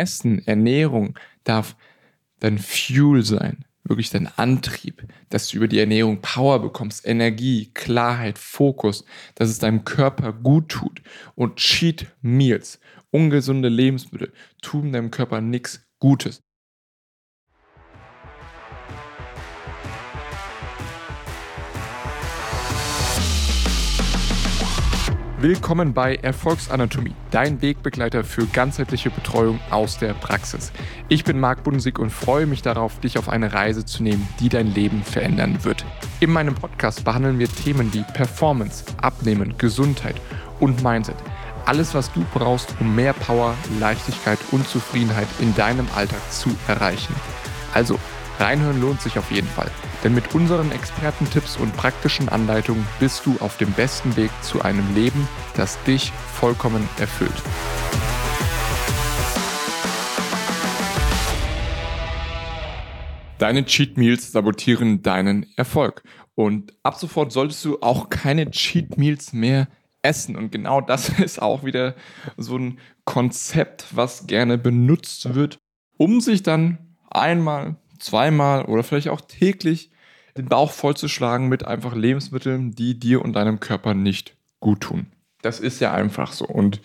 Essen, 0.00 0.46
Ernährung 0.46 1.18
darf 1.44 1.76
dein 2.40 2.58
Fuel 2.58 3.22
sein, 3.22 3.64
wirklich 3.84 4.10
dein 4.10 4.26
Antrieb, 4.26 5.06
dass 5.30 5.48
du 5.48 5.56
über 5.56 5.68
die 5.68 5.78
Ernährung 5.78 6.20
Power 6.20 6.60
bekommst, 6.60 7.06
Energie, 7.06 7.70
Klarheit, 7.74 8.38
Fokus, 8.38 9.04
dass 9.34 9.48
es 9.48 9.58
deinem 9.58 9.84
Körper 9.84 10.32
gut 10.32 10.68
tut. 10.68 11.02
Und 11.34 11.56
Cheat 11.56 12.06
Meals, 12.20 12.80
ungesunde 13.10 13.68
Lebensmittel, 13.68 14.32
tun 14.62 14.92
deinem 14.92 15.10
Körper 15.10 15.40
nichts 15.40 15.86
Gutes. 15.98 16.43
Willkommen 25.44 25.92
bei 25.92 26.14
Erfolgsanatomie, 26.14 27.12
dein 27.30 27.60
Wegbegleiter 27.60 28.24
für 28.24 28.46
ganzheitliche 28.46 29.10
Betreuung 29.10 29.60
aus 29.68 29.98
der 29.98 30.14
Praxis. 30.14 30.72
Ich 31.10 31.22
bin 31.22 31.38
Marc 31.38 31.64
Bunsig 31.64 31.98
und 31.98 32.08
freue 32.08 32.46
mich 32.46 32.62
darauf, 32.62 32.98
dich 33.00 33.18
auf 33.18 33.28
eine 33.28 33.52
Reise 33.52 33.84
zu 33.84 34.02
nehmen, 34.02 34.26
die 34.40 34.48
dein 34.48 34.68
Leben 34.68 35.02
verändern 35.02 35.62
wird. 35.62 35.84
In 36.20 36.32
meinem 36.32 36.54
Podcast 36.54 37.04
behandeln 37.04 37.38
wir 37.38 37.48
Themen 37.48 37.92
wie 37.92 38.04
Performance, 38.14 38.86
Abnehmen, 39.02 39.58
Gesundheit 39.58 40.16
und 40.60 40.82
Mindset. 40.82 41.16
Alles, 41.66 41.92
was 41.94 42.10
du 42.14 42.24
brauchst, 42.32 42.74
um 42.80 42.94
mehr 42.94 43.12
Power, 43.12 43.54
Leichtigkeit 43.78 44.38
und 44.50 44.66
Zufriedenheit 44.66 45.28
in 45.40 45.54
deinem 45.54 45.88
Alltag 45.94 46.22
zu 46.32 46.56
erreichen. 46.68 47.14
Also, 47.74 47.98
reinhören 48.38 48.80
lohnt 48.80 49.00
sich 49.00 49.18
auf 49.18 49.30
jeden 49.30 49.48
Fall. 49.48 49.70
Denn 50.02 50.14
mit 50.14 50.34
unseren 50.34 50.72
Expertentipps 50.72 51.56
und 51.56 51.76
praktischen 51.76 52.28
Anleitungen 52.28 52.86
bist 53.00 53.26
du 53.26 53.36
auf 53.40 53.56
dem 53.56 53.72
besten 53.72 54.16
Weg 54.16 54.30
zu 54.42 54.62
einem 54.62 54.94
Leben, 54.94 55.28
das 55.56 55.82
dich 55.84 56.12
vollkommen 56.12 56.88
erfüllt. 56.98 57.42
Deine 63.38 63.64
Cheat 63.64 63.98
Meals 63.98 64.32
sabotieren 64.32 65.02
deinen 65.02 65.46
Erfolg. 65.56 66.02
Und 66.34 66.72
ab 66.82 66.96
sofort 66.96 67.32
solltest 67.32 67.64
du 67.64 67.80
auch 67.80 68.08
keine 68.08 68.50
Cheat 68.50 68.96
Meals 68.96 69.32
mehr 69.32 69.68
essen. 70.02 70.36
Und 70.36 70.52
genau 70.52 70.80
das 70.80 71.08
ist 71.18 71.42
auch 71.42 71.64
wieder 71.64 71.94
so 72.36 72.56
ein 72.56 72.78
Konzept, 73.04 73.86
was 73.92 74.26
gerne 74.26 74.58
benutzt 74.58 75.34
wird, 75.34 75.58
um 75.96 76.20
sich 76.20 76.42
dann 76.42 76.96
einmal, 77.10 77.76
zweimal 77.98 78.64
oder 78.64 78.82
vielleicht 78.82 79.08
auch 79.08 79.20
täglich 79.20 79.90
den 80.36 80.46
Bauch 80.46 80.72
vollzuschlagen 80.72 81.48
mit 81.48 81.64
einfach 81.64 81.94
Lebensmitteln, 81.94 82.72
die 82.72 82.98
dir 82.98 83.22
und 83.22 83.34
deinem 83.34 83.60
Körper 83.60 83.94
nicht 83.94 84.36
gut 84.60 84.80
tun. 84.80 85.06
Das 85.42 85.60
ist 85.60 85.80
ja 85.80 85.92
einfach 85.92 86.32
so. 86.32 86.46
Und 86.46 86.80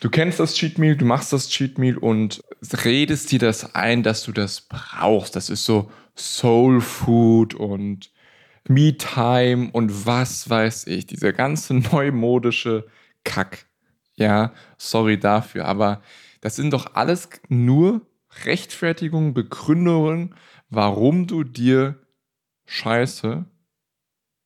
du 0.00 0.08
kennst 0.08 0.40
das 0.40 0.54
Cheat 0.54 0.78
Meal, 0.78 0.96
du 0.96 1.04
machst 1.04 1.32
das 1.32 1.48
Cheat 1.48 1.78
Meal 1.78 1.98
und 1.98 2.42
redest 2.84 3.30
dir 3.32 3.38
das 3.38 3.74
ein, 3.74 4.02
dass 4.02 4.22
du 4.22 4.32
das 4.32 4.62
brauchst. 4.62 5.36
Das 5.36 5.50
ist 5.50 5.64
so 5.64 5.90
Soul 6.16 6.80
Food 6.80 7.54
und 7.54 8.10
Me 8.68 8.96
Time 8.96 9.70
und 9.72 10.06
was 10.06 10.48
weiß 10.48 10.86
ich. 10.86 11.06
Dieser 11.06 11.32
ganze 11.32 11.74
neumodische 11.92 12.86
Kack. 13.24 13.66
Ja, 14.14 14.52
sorry 14.78 15.18
dafür, 15.18 15.64
aber 15.64 16.02
das 16.40 16.56
sind 16.56 16.72
doch 16.72 16.94
alles 16.94 17.28
nur 17.48 18.02
Rechtfertigungen, 18.44 19.34
Begründungen, 19.34 20.34
warum 20.70 21.26
du 21.26 21.44
dir 21.44 21.98
Scheiße 22.66 23.44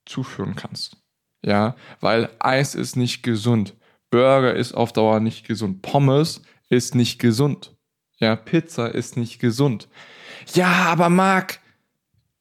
zuführen 0.05 0.57
kannst. 0.57 0.97
Ja, 1.43 1.77
weil 2.01 2.31
Eis 2.39 2.75
ist 2.75 2.97
nicht 2.97 3.23
gesund. 3.23 3.75
Burger 4.11 4.55
ist 4.55 4.73
auf 4.73 4.93
Dauer 4.93 5.21
nicht 5.21 5.47
gesund. 5.47 5.83
Pommes 5.83 6.43
ist 6.69 6.95
nicht 6.95 7.19
gesund. 7.19 7.77
Ja, 8.19 8.35
Pizza 8.35 8.93
ist 8.95 9.17
nicht 9.17 9.39
gesund. 9.39 9.89
Ja, 10.55 10.67
aber 10.67 11.09
Marc, 11.09 11.61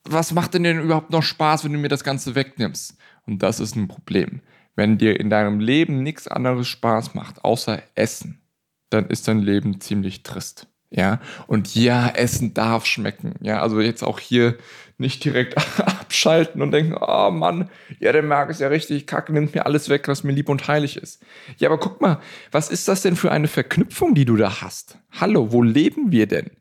was 0.04 0.32
macht 0.32 0.54
denn 0.54 0.64
denn 0.64 0.80
überhaupt 0.80 1.12
noch 1.12 1.24
Spaß, 1.24 1.64
wenn 1.64 1.74
du 1.74 1.80
mir 1.80 1.90
das 1.90 2.04
Ganze 2.04 2.36
wegnimmst? 2.36 2.98
Und 3.26 3.44
das 3.44 3.60
ist 3.60 3.76
ein 3.76 3.88
Problem. 3.88 4.42
Wenn 4.76 4.98
dir 4.98 5.20
in 5.20 5.30
deinem 5.30 5.60
Leben 5.60 6.04
nichts 6.04 6.28
anderes 6.28 6.68
Spaß 6.68 7.14
macht, 7.16 7.44
außer 7.44 7.82
Essen, 7.96 8.42
dann 8.90 9.08
ist 9.08 9.28
dein 9.28 9.40
Leben 9.40 9.82
ziemlich 9.82 10.24
trist. 10.24 10.68
Ja, 10.96 11.20
und 11.48 11.76
ja, 11.76 12.08
Essen 12.08 12.54
darf 12.54 12.86
schmecken. 12.86 13.34
Ja, 13.42 13.62
also 13.62 13.82
jetzt 13.82 14.02
auch 14.02 14.18
hier 14.18 14.56
nicht 14.98 15.26
direkt 15.26 15.58
abschalten 15.80 16.62
und 16.62 16.72
denken, 16.72 16.96
oh 16.98 17.32
Mann, 17.32 17.70
ja, 18.00 18.14
der 18.14 18.24
Marc 18.24 18.50
ist 18.50 18.62
ja 18.62 18.70
richtig 18.70 19.06
kacke, 19.06 19.34
nimmt 19.34 19.54
mir 19.54 19.66
alles 19.66 19.90
weg, 19.90 20.08
was 20.08 20.24
mir 20.24 20.32
lieb 20.32 20.48
und 20.48 20.70
heilig 20.70 20.96
ist. 20.96 21.22
Ja, 21.58 21.68
aber 21.68 21.80
guck 21.80 22.00
mal, 22.00 22.22
was 22.52 22.70
ist 22.70 22.88
das 22.88 23.02
denn 23.02 23.18
für 23.18 23.30
eine 23.30 23.50
Verknüpfung, 23.50 24.16
die 24.16 24.24
du 24.24 24.38
da 24.38 24.62
hast? 24.62 24.98
Hallo, 25.12 25.52
wo 25.52 25.62
leben 25.62 26.14
wir 26.14 26.28
denn? 26.28 26.52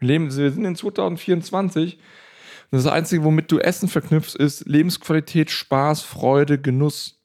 Wir, 0.00 0.08
leben, 0.08 0.24
wir 0.24 0.50
sind 0.50 0.64
in 0.64 0.74
2024. 0.74 2.00
Das 2.72 2.88
Einzige, 2.88 3.22
womit 3.22 3.52
du 3.52 3.60
Essen 3.60 3.88
verknüpfst, 3.88 4.34
ist 4.34 4.66
Lebensqualität, 4.66 5.52
Spaß, 5.52 6.02
Freude, 6.02 6.60
Genuss 6.60 7.22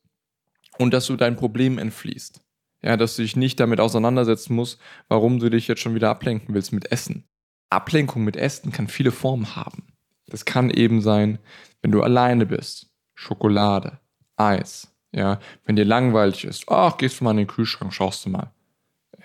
und 0.77 0.93
dass 0.93 1.07
du 1.07 1.15
dein 1.15 1.35
Problem 1.35 1.79
entfließt. 1.79 2.41
Ja, 2.81 2.95
dass 2.95 3.15
du 3.15 3.23
dich 3.23 3.35
nicht 3.35 3.59
damit 3.59 3.79
auseinandersetzen 3.79 4.55
musst, 4.55 4.79
warum 5.09 5.39
du 5.39 5.49
dich 5.49 5.67
jetzt 5.67 5.81
schon 5.81 5.95
wieder 5.95 6.09
ablenken 6.09 6.53
willst 6.55 6.71
mit 6.71 6.91
Essen. 6.91 7.25
Ablenkung 7.69 8.23
mit 8.23 8.37
Essen 8.37 8.71
kann 8.71 8.87
viele 8.87 9.11
Formen 9.11 9.55
haben. 9.55 9.93
Das 10.27 10.45
kann 10.45 10.69
eben 10.69 11.01
sein, 11.01 11.39
wenn 11.81 11.91
du 11.91 12.01
alleine 12.01 12.45
bist. 12.45 12.89
Schokolade, 13.15 13.99
Eis. 14.37 14.87
Ja, 15.11 15.39
wenn 15.65 15.75
dir 15.75 15.85
langweilig 15.85 16.45
ist, 16.45 16.69
ach, 16.69 16.97
gehst 16.97 17.19
du 17.19 17.23
mal 17.23 17.31
in 17.31 17.37
den 17.37 17.47
Kühlschrank, 17.47 17.93
schaust 17.93 18.25
du 18.25 18.29
mal. 18.29 18.53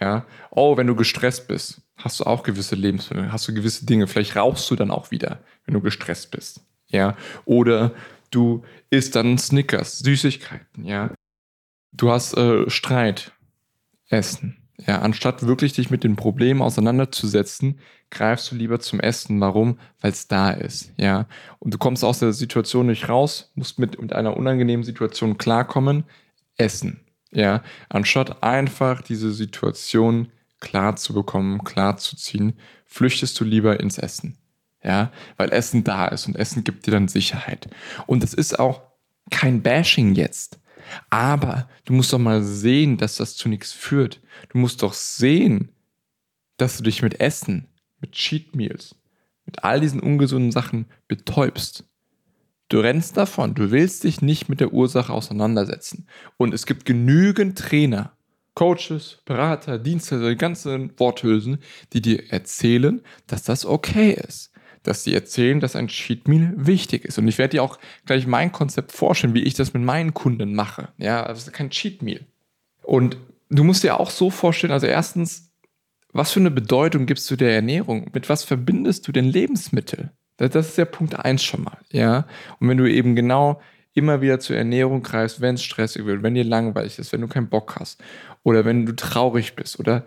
Ja, 0.00 0.26
oh, 0.50 0.76
wenn 0.76 0.86
du 0.86 0.97
gestresst 0.97 1.47
bist, 1.47 1.82
hast 1.97 2.21
du 2.21 2.25
auch 2.25 2.42
gewisse 2.42 2.75
Lebensmittel, 2.75 3.31
hast 3.31 3.47
du 3.47 3.54
gewisse 3.54 3.86
Dinge. 3.86 4.06
Vielleicht 4.06 4.34
rauchst 4.34 4.71
du 4.71 4.76
dann 4.76 4.91
auch 4.91 5.10
wieder, 5.10 5.41
wenn 5.65 5.75
du 5.75 5.81
gestresst 5.81 6.31
bist. 6.31 6.65
Ja, 6.88 7.16
oder 7.44 7.92
du 8.31 8.65
isst 8.91 9.15
dann 9.15 9.38
Snickers, 9.38 9.98
Süßigkeiten. 9.98 10.84
Ja, 10.84 11.10
du 11.92 12.10
hast 12.10 12.36
äh, 12.36 12.69
Streit, 12.71 13.32
Essen. 14.15 14.57
Ja, 14.87 15.01
anstatt 15.01 15.47
wirklich 15.47 15.73
dich 15.73 15.91
mit 15.91 16.03
den 16.03 16.17
Problemen 16.17 16.61
auseinanderzusetzen, 16.61 17.79
greifst 18.11 18.51
du 18.51 18.57
lieber 18.57 18.81
zum 18.81 18.99
Essen. 19.01 19.41
Warum? 19.41 19.79
Weil 20.01 20.11
es 20.11 20.27
da 20.27 20.51
ist. 20.51 20.93
Ja, 20.97 21.27
und 21.61 21.73
du 21.73 21.79
kommst 21.79 22.05
aus 22.05 22.19
der 22.19 22.33
Situation 22.33 22.87
nicht 22.87 23.09
raus, 23.09 23.53
musst 23.55 23.79
mit, 23.79 24.01
mit 24.01 24.13
einer 24.13 24.37
unangenehmen 24.37 24.85
Situation 24.85 25.39
klarkommen. 25.39 26.05
Essen. 26.57 27.01
Ja, 27.31 27.63
anstatt 27.89 28.43
einfach 28.43 29.03
diese 29.03 29.33
Situation 29.33 30.29
klar 30.61 30.97
zu 30.97 31.15
bekommen, 31.15 31.65
klar 31.65 31.97
zu 31.97 32.17
ziehen, 32.17 32.55
flüchtest 32.87 33.39
du 33.39 33.45
lieber 33.45 33.81
ins 33.81 33.99
Essen. 33.99 34.39
Ja, 34.83 35.11
weil 35.37 35.53
Essen 35.53 35.83
da 35.83 36.07
ist 36.07 36.27
und 36.27 36.37
Essen 36.37 36.63
gibt 36.63 36.87
dir 36.87 36.91
dann 36.91 37.09
Sicherheit. 37.09 37.69
Und 38.07 38.23
es 38.23 38.35
ist 38.35 38.59
auch 38.59 38.83
kein 39.31 39.63
Bashing 39.63 40.15
jetzt. 40.15 40.61
Aber 41.11 41.69
du 41.84 41.93
musst 41.93 42.12
doch 42.12 42.19
mal 42.19 42.43
sehen, 42.43 42.97
dass 42.97 43.17
das 43.17 43.37
zu 43.37 43.49
nichts 43.49 43.72
führt. 43.72 44.21
Du 44.50 44.59
musst 44.59 44.83
doch 44.83 44.93
sehen, 44.93 45.72
dass 46.56 46.77
du 46.77 46.84
dich 46.84 47.03
mit 47.03 47.21
Essen, 47.21 47.69
mit 48.00 48.12
Cheat 48.12 48.55
Meals, 48.55 48.97
mit 49.45 49.65
all 49.65 49.81
diesen 49.81 50.00
ungesunden 50.00 50.53
Sachen 50.53 50.87
betäubst. 51.09 51.84
Du 52.69 52.81
rennst 52.81 53.17
davon, 53.17 53.55
du 53.55 53.71
willst 53.71 54.05
dich 54.05 54.22
nicht 54.22 54.49
mit 54.49 54.61
der 54.61 54.72
Ursache 54.72 55.12
auseinandersetzen. 55.12 56.09
Und 56.37 56.55
es 56.55 56.67
gibt 56.67 56.84
genügend 56.84 57.59
Trainer, 57.59 58.16
Coaches, 58.55 59.19
Berater, 59.25 59.78
Dienstleister, 59.78 60.31
die 60.31 60.37
ganzen 60.37 60.99
Worthülsen, 60.99 61.59
die 61.93 62.01
dir 62.01 62.31
erzählen, 62.33 63.03
dass 63.27 63.43
das 63.43 63.66
okay 63.66 64.12
ist 64.12 64.53
dass 64.84 65.03
sie 65.03 65.15
erzählen, 65.15 65.59
dass 65.59 65.75
ein 65.75 65.89
Cheat 65.89 66.28
Meal 66.28 66.53
wichtig 66.56 67.05
ist. 67.05 67.19
Und 67.19 67.27
ich 67.27 67.39
werde 67.39 67.56
dir 67.56 67.62
auch 67.62 67.78
gleich 68.06 68.27
mein 68.27 68.53
Konzept 68.53 68.93
vorstellen, 68.93 69.34
wie 69.34 69.43
ich 69.43 69.55
das 69.55 69.75
mit 69.75 69.83
meinen 69.83 70.15
Kunden 70.15 70.55
mache. 70.55 70.91
Ja, 70.99 71.22
ist 71.25 71.53
kein 71.53 71.71
Cheat 71.71 72.03
Meal. 72.03 72.21
Und 72.83 73.17
du 73.49 73.65
musst 73.65 73.83
dir 73.83 73.99
auch 73.99 74.11
so 74.11 74.31
vorstellen, 74.31 74.72
also 74.72 74.87
erstens, 74.87 75.50
was 76.12 76.33
für 76.33 76.41
eine 76.41 76.50
Bedeutung 76.50 77.06
gibst 77.06 77.28
du 77.31 77.37
der 77.37 77.55
Ernährung? 77.55 78.10
Mit 78.13 78.28
was 78.28 78.45
verbindest 78.45 79.09
du 79.09 79.13
denn 79.13 79.25
Lebensmittel? 79.25 80.13
Das 80.36 80.54
ist 80.54 80.78
der 80.78 80.84
Punkt 80.84 81.16
eins 81.16 81.42
schon 81.42 81.63
mal, 81.63 81.78
ja. 81.91 82.27
Und 82.60 82.69
wenn 82.69 82.77
du 82.77 82.91
eben 82.91 83.16
genau 83.16 83.60
immer 83.95 84.21
wieder 84.21 84.41
zur 84.41 84.57
Ernährung 84.57 85.03
greifst, 85.03 85.41
wenn 85.41 85.54
es 85.54 85.63
stressig 85.63 86.04
wird, 86.04 86.22
wenn 86.22 86.34
dir 86.34 86.45
langweilig 86.45 86.98
ist, 86.98 87.13
wenn 87.13 87.21
du 87.21 87.28
keinen 87.28 87.48
Bock 87.48 87.77
hast 87.78 88.03
oder 88.42 88.65
wenn 88.65 88.84
du 88.84 88.95
traurig 88.95 89.54
bist 89.54 89.78
oder 89.78 90.04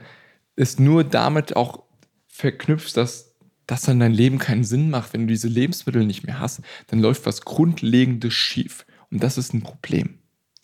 es 0.56 0.78
nur 0.78 1.04
damit 1.04 1.56
auch 1.56 1.84
verknüpfst, 2.28 2.94
dass 2.96 3.37
dass 3.68 3.84
dann 3.84 4.00
dein 4.00 4.14
Leben 4.14 4.40
keinen 4.40 4.64
Sinn 4.64 4.90
macht, 4.90 5.14
wenn 5.14 5.22
du 5.22 5.28
diese 5.28 5.48
Lebensmittel 5.50 6.06
nicht 6.06 6.26
mehr 6.26 6.40
hast, 6.40 6.62
dann 6.88 7.00
läuft 7.00 7.26
was 7.26 7.42
Grundlegendes 7.42 8.34
schief. 8.34 8.86
Und 9.12 9.22
das 9.22 9.38
ist 9.38 9.54
ein 9.54 9.62
Problem. 9.62 10.20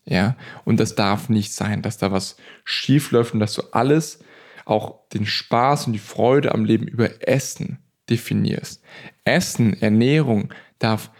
Ja, 0.05 0.35
und 0.65 0.79
das 0.79 0.95
darf 0.95 1.29
nicht 1.29 1.53
sein, 1.53 1.81
dass 1.81 1.97
da 1.97 2.11
was 2.11 2.35
schief 2.65 3.11
läuft 3.11 3.33
und 3.33 3.39
dass 3.39 3.53
du 3.53 3.61
alles, 3.71 4.19
auch 4.65 5.07
den 5.09 5.25
Spaß 5.25 5.87
und 5.87 5.93
die 5.93 5.99
Freude 5.99 6.53
am 6.53 6.65
Leben 6.65 6.87
über 6.87 7.27
Essen 7.27 7.79
definierst. 8.09 8.81
Essen, 9.25 9.81
Ernährung 9.81 10.53
darf 10.79 11.11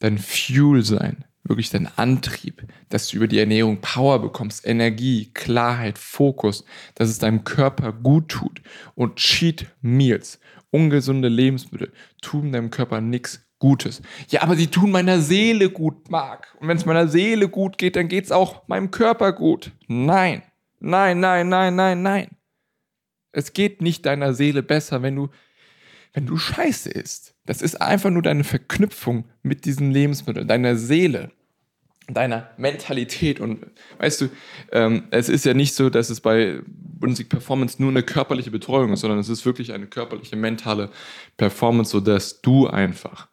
dein 0.00 0.18
Fuel 0.18 0.82
sein, 0.84 1.24
wirklich 1.48 1.70
dein 1.70 1.88
Antrieb, 1.96 2.62
dass 2.88 3.08
du 3.08 3.16
über 3.16 3.28
die 3.28 3.38
Ernährung 3.38 3.80
Power 3.80 4.20
bekommst, 4.20 4.66
Energie, 4.66 5.30
Klarheit, 5.34 5.98
Fokus, 5.98 6.64
dass 6.94 7.08
es 7.08 7.18
deinem 7.18 7.44
Körper 7.44 7.92
gut 7.92 8.28
tut. 8.28 8.62
Und 8.94 9.16
Cheat 9.16 9.66
Meals, 9.80 10.40
ungesunde 10.70 11.28
Lebensmittel, 11.28 11.92
tun 12.20 12.52
deinem 12.52 12.70
Körper 12.70 13.00
nichts 13.00 13.44
Gutes. 13.60 14.02
Ja, 14.28 14.42
aber 14.42 14.54
sie 14.54 14.68
tun 14.68 14.92
meiner 14.92 15.20
Seele 15.20 15.68
gut, 15.70 16.10
Marc. 16.10 16.56
Und 16.60 16.68
wenn 16.68 16.76
es 16.76 16.86
meiner 16.86 17.08
Seele 17.08 17.48
gut 17.48 17.76
geht, 17.76 17.96
dann 17.96 18.06
geht 18.06 18.24
es 18.24 18.32
auch 18.32 18.68
meinem 18.68 18.92
Körper 18.92 19.32
gut. 19.32 19.72
Nein, 19.88 20.42
nein, 20.78 21.18
nein, 21.18 21.48
nein, 21.48 21.74
nein, 21.74 22.02
nein. 22.02 22.28
Es 23.32 23.52
geht 23.52 23.82
nicht 23.82 24.06
deiner 24.06 24.32
Seele 24.32 24.62
besser, 24.62 25.02
wenn 25.02 25.16
du, 25.16 25.28
wenn 26.12 26.24
du 26.24 26.36
Scheiße 26.36 26.88
isst. 26.90 27.34
Das 27.46 27.60
ist 27.60 27.80
einfach 27.80 28.10
nur 28.10 28.22
deine 28.22 28.44
Verknüpfung 28.44 29.24
mit 29.42 29.64
diesen 29.64 29.90
Lebensmitteln, 29.90 30.46
deiner 30.46 30.76
Seele, 30.76 31.32
deiner 32.08 32.50
Mentalität. 32.56 33.40
Und 33.40 33.66
weißt 33.98 34.22
du, 34.22 34.28
ähm, 34.72 35.04
es 35.10 35.28
ist 35.28 35.44
ja 35.44 35.54
nicht 35.54 35.74
so, 35.74 35.90
dass 35.90 36.10
es 36.10 36.20
bei 36.20 36.60
Bundesliga 36.66 37.30
Performance 37.30 37.80
nur 37.80 37.90
eine 37.90 38.02
körperliche 38.02 38.50
Betreuung 38.50 38.92
ist, 38.92 39.00
sondern 39.00 39.18
es 39.18 39.28
ist 39.28 39.44
wirklich 39.44 39.72
eine 39.72 39.86
körperliche, 39.86 40.36
mentale 40.36 40.90
Performance, 41.36 41.90
sodass 41.90 42.40
du 42.40 42.66
einfach 42.66 43.28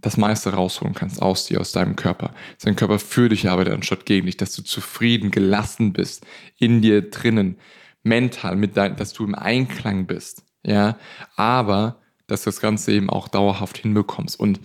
das 0.00 0.16
meiste 0.16 0.52
rausholen 0.52 0.94
kannst 0.94 1.22
aus 1.22 1.46
dir, 1.46 1.60
aus 1.60 1.72
deinem 1.72 1.96
Körper. 1.96 2.34
Dass 2.54 2.64
dein 2.64 2.76
Körper 2.76 2.98
für 2.98 3.28
dich 3.28 3.48
arbeitet 3.48 3.74
anstatt 3.74 4.06
gegen 4.06 4.26
dich, 4.26 4.36
dass 4.36 4.54
du 4.54 4.62
zufrieden, 4.62 5.30
gelassen 5.30 5.92
bist, 5.92 6.26
in 6.58 6.82
dir 6.82 7.10
drinnen, 7.10 7.58
mental, 8.02 8.56
mit 8.56 8.76
dein, 8.76 8.96
dass 8.96 9.12
du 9.12 9.24
im 9.24 9.34
Einklang 9.34 10.06
bist. 10.06 10.44
Ja, 10.64 10.96
aber 11.36 12.00
dass 12.26 12.42
das 12.42 12.60
Ganze 12.60 12.92
eben 12.92 13.10
auch 13.10 13.28
dauerhaft 13.28 13.78
hinbekommst 13.78 14.38
und 14.38 14.60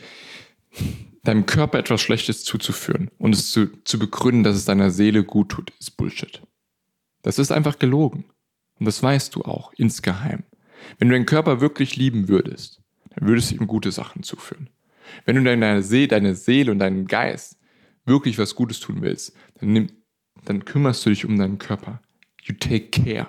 deinem 1.27 1.45
Körper 1.45 1.79
etwas 1.79 2.01
Schlechtes 2.01 2.44
zuzuführen 2.44 3.12
und 3.18 3.33
es 3.33 3.51
zu, 3.51 3.68
zu 3.83 4.00
begründen, 4.00 4.44
dass 4.44 4.56
es 4.56 4.65
deiner 4.65 4.91
Seele 4.91 5.24
gut 5.24 5.50
tut, 5.50 5.71
ist 5.79 5.97
Bullshit. 5.97 6.41
Das 7.21 7.39
ist 7.39 7.51
einfach 7.51 7.79
gelogen. 7.79 8.25
Und 8.79 8.85
das 8.85 9.01
weißt 9.01 9.35
du 9.35 9.41
auch 9.41 9.74
insgeheim. 9.74 10.44
Wenn 10.97 11.09
du 11.09 11.15
deinen 11.15 11.25
Körper 11.25 11.59
wirklich 11.59 11.95
lieben 11.95 12.27
würdest, 12.27 12.81
dann 13.09 13.27
würdest 13.27 13.51
du 13.51 13.56
ihm 13.56 13.68
gute 13.68 13.91
Sachen 13.91 14.24
zuführen. 14.24 14.69
Wenn 15.25 15.35
du 15.35 15.44
deine, 15.44 15.81
See, 15.81 16.07
deine 16.07 16.35
Seele 16.35 16.71
und 16.71 16.79
deinen 16.79 17.07
Geist 17.07 17.57
wirklich 18.06 18.38
was 18.38 18.56
Gutes 18.56 18.80
tun 18.80 19.01
willst, 19.01 19.35
dann, 19.59 19.73
nimm, 19.73 19.88
dann 20.45 20.65
kümmerst 20.65 21.06
du 21.06 21.09
dich 21.09 21.25
um 21.25 21.38
deinen 21.38 21.57
Körper. 21.57 22.01
You 22.44 22.56
take 22.56 22.89
care. 22.89 23.27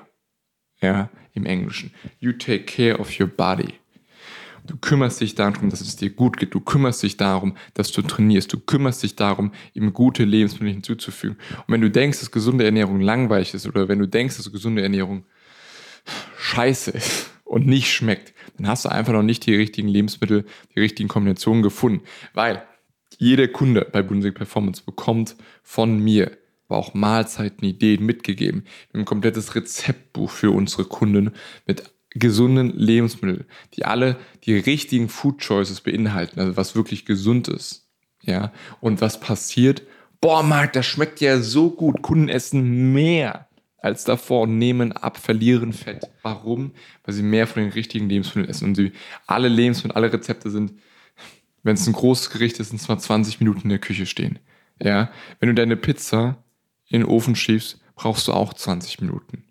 Ja, 0.81 1.11
im 1.33 1.47
Englischen. 1.47 1.93
You 2.21 2.33
take 2.33 2.65
care 2.65 2.99
of 2.99 3.19
your 3.19 3.27
body. 3.27 3.75
Du 4.69 4.77
kümmerst 4.77 5.21
dich 5.21 5.35
darum, 5.35 5.71
dass 5.71 5.81
es 5.81 5.97
dir 5.97 6.11
gut 6.11 6.37
geht. 6.37 6.55
Du 6.55 6.61
kümmerst 6.61 7.03
dich 7.03 7.17
darum, 7.17 7.57
dass 7.75 7.91
du 7.91 8.03
trainierst. 8.03 8.53
Du 8.53 8.61
kümmerst 8.61 9.03
dich 9.03 9.17
darum, 9.17 9.53
ihm 9.75 9.93
gute 9.93 10.25
Lebensmittel 10.25 10.75
hinzuzufügen. 10.75 11.39
Und 11.67 11.73
wenn 11.73 11.81
du 11.81 11.91
denkst, 11.91 12.21
dass 12.21 12.31
gesunde 12.31 12.65
Ernährung 12.65 13.01
langweilig 13.01 13.55
ist 13.55 13.67
oder 13.67 13.89
wenn 13.89 13.99
du 13.99 14.07
denkst, 14.07 14.37
dass 14.37 14.53
gesunde 14.53 14.83
Ernährung 14.83 15.25
scheiße 16.39 16.91
ist 16.91 17.31
und 17.45 17.67
nicht 17.67 17.91
schmeckt, 17.91 18.35
dann 18.59 18.69
hast 18.69 18.85
du 18.85 18.91
einfach 18.91 19.15
noch 19.15 19.23
nicht 19.23 19.47
die 19.47 19.55
richtigen 19.55 19.89
Lebensmittel, 19.89 20.45
die 20.75 20.81
richtigen 20.81 21.09
Kombinationen 21.09 21.63
gefunden. 21.63 22.05
Weil 22.35 22.63
jeder 23.17 23.49
Kunde 23.49 23.89
bei 23.91 24.03
Bundesliga 24.03 24.37
Performance 24.37 24.83
bekommt 24.85 25.35
von 25.63 25.99
mir 25.99 26.37
aber 26.69 26.79
auch 26.79 26.95
Mahlzeiten, 26.95 27.65
Ideen 27.65 28.05
mitgegeben. 28.05 28.65
Wir 28.65 28.99
haben 28.99 29.01
ein 29.01 29.07
komplettes 29.07 29.55
Rezeptbuch 29.55 30.31
für 30.31 30.51
unsere 30.51 30.85
Kunden 30.85 31.33
mit 31.67 31.91
gesunden 32.11 32.71
Lebensmitteln, 32.77 33.45
die 33.75 33.85
alle 33.85 34.17
die 34.45 34.57
richtigen 34.57 35.09
Food 35.09 35.41
Choices 35.41 35.81
beinhalten, 35.81 36.41
also 36.41 36.57
was 36.57 36.75
wirklich 36.75 37.05
gesund 37.05 37.49
ist. 37.49 37.87
Ja, 38.23 38.53
und 38.81 39.01
was 39.01 39.21
passiert? 39.21 39.83
Boah, 40.21 40.43
Marc, 40.43 40.73
das 40.73 40.87
schmeckt 40.87 41.21
ja 41.21 41.41
so 41.41 41.71
gut. 41.71 42.03
Kunden 42.03 42.29
essen 42.29 42.93
mehr 42.93 43.49
als 43.81 44.05
davor 44.05 44.43
und 44.43 44.59
nehmen 44.59 44.93
ab, 44.93 45.19
verlieren 45.19 45.73
Fett. 45.73 46.09
Warum? 46.23 46.73
Weil 47.05 47.15
sie 47.15 47.23
mehr 47.23 47.47
von 47.47 47.63
den 47.63 47.73
richtigen 47.73 48.09
Lebensmitteln 48.09 48.51
essen 48.51 48.65
und 48.65 48.75
sie 48.75 48.93
alle 49.27 49.49
Lebensmittel, 49.49 49.97
alle 49.97 50.13
Rezepte 50.13 50.51
sind, 50.51 50.73
wenn 51.63 51.75
es 51.75 51.87
ein 51.87 51.93
großes 51.93 52.31
Gericht 52.31 52.59
ist, 52.59 52.71
sind 52.71 52.81
zwar 52.81 52.99
20 52.99 53.41
Minuten 53.41 53.63
in 53.63 53.69
der 53.71 53.79
Küche 53.79 54.07
stehen. 54.07 54.39
Ja, 54.83 55.11
wenn 55.39 55.49
du 55.49 55.55
deine 55.55 55.77
Pizza 55.77 56.43
in 56.89 57.01
den 57.01 57.09
Ofen 57.09 57.37
schiebst, 57.37 57.81
brauchst 57.95 58.29
du 58.29 58.33
auch 58.33 58.55
20 58.55 59.01
Minuten. 59.01 59.45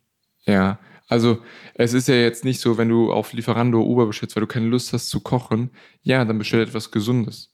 Ja, 0.46 0.80
also 1.08 1.42
es 1.74 1.94
ist 1.94 2.08
ja 2.08 2.16
jetzt 2.16 2.44
nicht 2.44 2.60
so, 2.60 2.78
wenn 2.78 2.90
du 2.90 3.12
auf 3.12 3.34
Lieferando 3.34 3.82
Uber 3.82 4.06
bestellst, 4.06 4.36
weil 4.36 4.42
du 4.42 4.48
keine 4.48 4.68
Lust 4.68 4.94
hast 4.94 5.10
zu 5.10 5.22
kochen, 5.22 5.72
ja, 6.02 6.24
dann 6.26 6.38
bestell 6.38 6.62
etwas 6.62 6.92
Gesundes. 6.92 7.54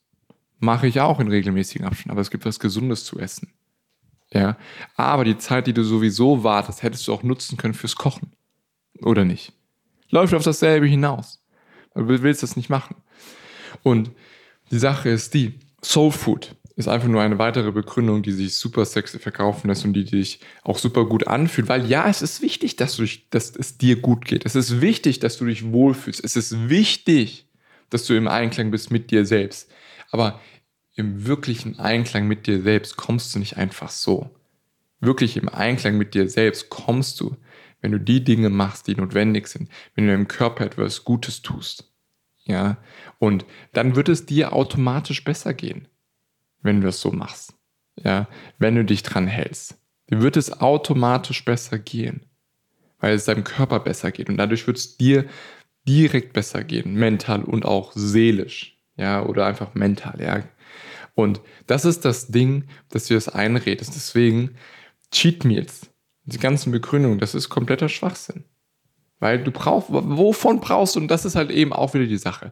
Mache 0.59 0.87
ich 0.87 1.01
auch 1.01 1.19
in 1.19 1.27
regelmäßigen 1.27 1.85
Abständen, 1.85 2.11
aber 2.11 2.21
es 2.21 2.31
gibt 2.31 2.45
was 2.45 2.59
Gesundes 2.59 3.05
zu 3.05 3.19
essen. 3.19 3.53
Ja, 4.31 4.57
aber 4.95 5.25
die 5.25 5.37
Zeit, 5.37 5.67
die 5.67 5.73
du 5.73 5.83
sowieso 5.83 6.43
wartest, 6.43 6.81
hättest 6.81 7.07
du 7.07 7.13
auch 7.13 7.21
nutzen 7.21 7.57
können 7.57 7.75
fürs 7.75 7.95
Kochen. 7.95 8.31
Oder 9.01 9.25
nicht? 9.25 9.53
Läuft 10.09 10.33
auf 10.33 10.43
dasselbe 10.43 10.87
hinaus. 10.87 11.43
Du 11.93 12.07
willst 12.07 12.41
das 12.41 12.55
nicht 12.55 12.69
machen. 12.69 12.95
Und 13.83 14.11
die 14.71 14.79
Sache 14.79 15.09
ist 15.09 15.35
die, 15.35 15.59
Soul 15.83 16.11
Food 16.11 16.55
ist 16.75 16.87
einfach 16.87 17.07
nur 17.07 17.21
eine 17.21 17.37
weitere 17.37 17.71
Begründung, 17.71 18.23
die 18.23 18.31
sich 18.31 18.55
super 18.55 18.85
sexy 18.85 19.19
verkaufen 19.19 19.67
lässt 19.67 19.85
und 19.85 19.93
die 19.93 20.05
dich 20.05 20.39
auch 20.63 20.79
super 20.79 21.05
gut 21.05 21.27
anfühlt. 21.27 21.67
Weil 21.67 21.85
ja, 21.85 22.09
es 22.09 22.21
ist 22.21 22.41
wichtig, 22.41 22.75
dass, 22.75 22.95
du 22.95 23.03
dich, 23.03 23.29
dass 23.29 23.55
es 23.55 23.77
dir 23.77 23.97
gut 23.97 24.25
geht. 24.25 24.45
Es 24.45 24.55
ist 24.55 24.81
wichtig, 24.81 25.19
dass 25.19 25.37
du 25.37 25.45
dich 25.45 25.71
wohlfühlst. 25.71 26.23
Es 26.23 26.35
ist 26.35 26.69
wichtig, 26.69 27.47
dass 27.89 28.05
du 28.05 28.15
im 28.15 28.27
Einklang 28.27 28.71
bist 28.71 28.89
mit 28.91 29.11
dir 29.11 29.25
selbst. 29.25 29.71
Aber 30.09 30.39
im 30.95 31.27
wirklichen 31.27 31.79
Einklang 31.79 32.27
mit 32.27 32.47
dir 32.47 32.61
selbst 32.61 32.97
kommst 32.97 33.35
du 33.35 33.39
nicht 33.39 33.57
einfach 33.57 33.89
so. 33.89 34.31
Wirklich 34.99 35.37
im 35.37 35.49
Einklang 35.49 35.97
mit 35.97 36.15
dir 36.15 36.27
selbst 36.27 36.69
kommst 36.69 37.19
du, 37.19 37.35
wenn 37.81 37.91
du 37.91 37.99
die 37.99 38.23
Dinge 38.23 38.49
machst, 38.49 38.87
die 38.87 38.95
notwendig 38.95 39.47
sind, 39.47 39.69
wenn 39.93 40.05
du 40.05 40.11
deinem 40.11 40.27
Körper 40.27 40.65
etwas 40.65 41.03
Gutes 41.03 41.41
tust. 41.41 41.91
Ja, 42.45 42.77
und 43.19 43.45
dann 43.73 43.95
wird 43.95 44.09
es 44.09 44.25
dir 44.25 44.53
automatisch 44.53 45.23
besser 45.23 45.53
gehen 45.53 45.87
wenn 46.63 46.81
du 46.81 46.87
es 46.87 46.99
so 46.99 47.11
machst. 47.11 47.53
Ja, 47.95 48.27
wenn 48.57 48.75
du 48.75 48.83
dich 48.83 49.03
dran 49.03 49.27
hältst. 49.27 49.77
Dir 50.09 50.21
wird 50.21 50.35
es 50.35 50.61
automatisch 50.61 51.45
besser 51.45 51.77
gehen, 51.77 52.25
weil 52.99 53.13
es 53.13 53.25
deinem 53.25 53.43
Körper 53.43 53.79
besser 53.79 54.11
geht 54.11 54.29
und 54.29 54.37
dadurch 54.37 54.65
wird 54.65 54.77
es 54.77 54.97
dir 54.97 55.25
direkt 55.87 56.33
besser 56.33 56.63
gehen, 56.63 56.95
mental 56.95 57.43
und 57.43 57.65
auch 57.65 57.91
seelisch, 57.93 58.77
ja, 58.97 59.23
oder 59.23 59.45
einfach 59.45 59.75
mental, 59.75 60.19
ja. 60.19 60.43
Und 61.15 61.41
das 61.67 61.85
ist 61.85 62.05
das 62.05 62.27
Ding, 62.27 62.65
dass 62.89 63.05
du 63.05 63.13
das 63.13 63.29
einredest. 63.29 63.93
Deswegen 63.95 64.55
Cheat 65.11 65.45
Meals, 65.45 65.91
die 66.23 66.39
ganzen 66.39 66.71
Begründungen, 66.71 67.19
das 67.19 67.35
ist 67.35 67.49
kompletter 67.49 67.89
Schwachsinn. 67.89 68.45
Weil 69.19 69.43
du 69.43 69.51
brauchst, 69.51 69.89
wovon 69.89 70.59
brauchst 70.59 70.95
du, 70.95 70.99
und 70.99 71.09
das 71.09 71.25
ist 71.25 71.35
halt 71.35 71.51
eben 71.51 71.71
auch 71.71 71.93
wieder 71.93 72.07
die 72.07 72.17
Sache 72.17 72.51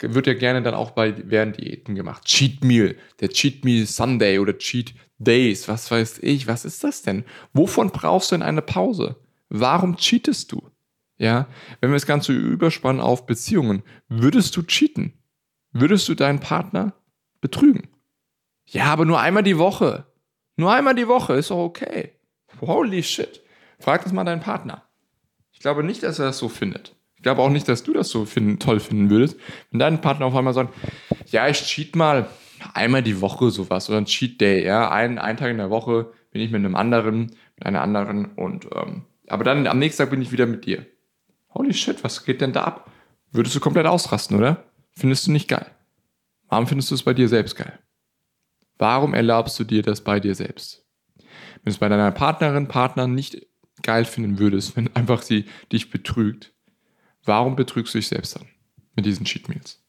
wird 0.00 0.26
ja 0.26 0.34
gerne 0.34 0.62
dann 0.62 0.74
auch 0.74 0.90
bei 0.92 1.14
während 1.28 1.58
Diäten 1.58 1.94
gemacht. 1.94 2.24
Cheat 2.24 2.64
Meal, 2.64 2.96
der 3.20 3.28
Cheat 3.28 3.64
Meal 3.64 3.86
Sunday 3.86 4.38
oder 4.38 4.58
Cheat 4.58 4.94
Days, 5.18 5.68
was 5.68 5.90
weiß 5.90 6.18
ich, 6.22 6.46
was 6.46 6.64
ist 6.64 6.82
das 6.82 7.02
denn? 7.02 7.24
Wovon 7.52 7.90
brauchst 7.90 8.30
du 8.30 8.36
denn 8.36 8.42
eine 8.42 8.62
Pause? 8.62 9.16
Warum 9.48 9.96
cheatest 9.96 10.50
du? 10.52 10.70
Ja, 11.16 11.46
wenn 11.80 11.90
wir 11.90 11.96
das 11.96 12.06
Ganze 12.06 12.32
überspannen 12.32 13.00
auf 13.00 13.26
Beziehungen, 13.26 13.84
würdest 14.08 14.56
du 14.56 14.62
cheaten? 14.62 15.12
Würdest 15.70 16.08
du 16.08 16.14
deinen 16.14 16.40
Partner 16.40 16.94
betrügen? 17.40 17.88
Ja, 18.66 18.86
aber 18.86 19.04
nur 19.04 19.20
einmal 19.20 19.44
die 19.44 19.58
Woche. 19.58 20.06
Nur 20.56 20.72
einmal 20.72 20.94
die 20.94 21.08
Woche 21.08 21.34
ist 21.34 21.50
doch 21.50 21.58
okay. 21.58 22.12
Holy 22.60 23.02
shit. 23.02 23.42
Frag 23.78 24.02
das 24.02 24.12
mal 24.12 24.24
deinen 24.24 24.40
Partner. 24.40 24.84
Ich 25.52 25.60
glaube 25.60 25.84
nicht, 25.84 26.02
dass 26.02 26.18
er 26.18 26.26
das 26.26 26.38
so 26.38 26.48
findet 26.48 26.96
glaube 27.24 27.42
auch 27.42 27.50
nicht, 27.50 27.68
dass 27.68 27.82
du 27.82 27.92
das 27.92 28.08
so 28.08 28.24
finden, 28.24 28.60
toll 28.60 28.78
finden 28.78 29.10
würdest, 29.10 29.36
wenn 29.72 29.80
dein 29.80 30.00
Partner 30.00 30.26
auf 30.26 30.36
einmal 30.36 30.54
sagt, 30.54 30.72
ja, 31.26 31.48
ich 31.48 31.60
cheat 31.64 31.96
mal 31.96 32.28
einmal 32.72 33.02
die 33.02 33.20
Woche 33.20 33.50
sowas 33.50 33.90
oder 33.90 33.98
ein 33.98 34.06
Cheat 34.06 34.40
Day, 34.40 34.64
ja, 34.64 34.90
ein, 34.90 35.18
ein 35.18 35.36
Tag 35.36 35.50
in 35.50 35.58
der 35.58 35.70
Woche 35.70 36.12
bin 36.30 36.40
ich 36.40 36.50
mit 36.50 36.60
einem 36.60 36.76
anderen, 36.76 37.32
mit 37.56 37.66
einer 37.66 37.82
anderen 37.82 38.26
und 38.36 38.68
ähm, 38.72 39.02
aber 39.26 39.42
dann 39.42 39.66
am 39.66 39.78
nächsten 39.78 40.02
Tag 40.02 40.10
bin 40.10 40.22
ich 40.22 40.32
wieder 40.32 40.46
mit 40.46 40.66
dir. 40.66 40.86
Holy 41.54 41.72
shit, 41.72 42.04
was 42.04 42.24
geht 42.24 42.40
denn 42.40 42.52
da 42.52 42.64
ab? 42.64 42.90
Würdest 43.32 43.56
du 43.56 43.60
komplett 43.60 43.86
ausrasten, 43.86 44.36
oder? 44.36 44.64
Findest 44.92 45.26
du 45.26 45.32
nicht 45.32 45.48
geil? 45.48 45.66
Warum 46.48 46.66
findest 46.66 46.90
du 46.90 46.94
es 46.94 47.02
bei 47.02 47.14
dir 47.14 47.28
selbst 47.28 47.56
geil? 47.56 47.78
Warum 48.78 49.14
erlaubst 49.14 49.58
du 49.58 49.64
dir 49.64 49.82
das 49.82 50.02
bei 50.02 50.20
dir 50.20 50.34
selbst? 50.34 50.84
Wenn 51.16 51.64
du 51.64 51.70
es 51.70 51.78
bei 51.78 51.88
deiner 51.88 52.10
Partnerin, 52.10 52.68
Partner 52.68 53.06
nicht 53.06 53.46
geil 53.82 54.04
finden 54.04 54.38
würdest, 54.38 54.76
wenn 54.76 54.94
einfach 54.94 55.22
sie 55.22 55.46
dich 55.72 55.90
betrügt, 55.90 56.53
Warum 57.24 57.56
betrügst 57.56 57.94
du 57.94 57.98
dich 57.98 58.08
selbst 58.08 58.36
dann 58.36 58.46
mit 58.94 59.06
diesen 59.06 59.24
Cheat 59.24 59.48
Meals? 59.48 59.80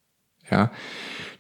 Ja. 0.50 0.72